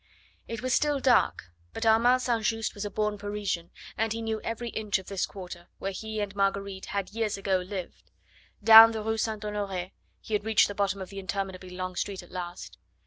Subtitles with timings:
[0.47, 2.43] It was still dark, but Armand St.
[2.43, 6.19] Just was a born Parisian, and he knew every inch of this quarter, where he
[6.21, 8.09] and Marguerite had years ago lived.
[8.63, 9.45] Down the Rue St.
[9.45, 12.79] Honore, he had reached the bottom of the interminably long street at last.